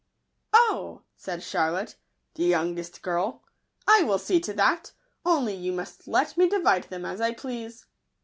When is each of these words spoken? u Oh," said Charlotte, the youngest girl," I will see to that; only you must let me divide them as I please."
u 0.51 0.59
Oh," 0.59 1.01
said 1.15 1.43
Charlotte, 1.43 1.95
the 2.33 2.43
youngest 2.45 3.03
girl," 3.03 3.43
I 3.87 4.01
will 4.01 4.17
see 4.17 4.39
to 4.39 4.53
that; 4.53 4.93
only 5.27 5.53
you 5.53 5.71
must 5.71 6.07
let 6.07 6.35
me 6.37 6.49
divide 6.49 6.85
them 6.85 7.05
as 7.05 7.21
I 7.21 7.35
please." 7.35 7.85